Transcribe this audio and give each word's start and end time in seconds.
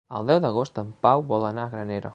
El 0.19 0.29
deu 0.29 0.39
d'agost 0.45 0.81
en 0.83 0.89
Pau 1.07 1.25
vol 1.35 1.47
anar 1.53 1.67
a 1.71 1.75
Granera. 1.77 2.09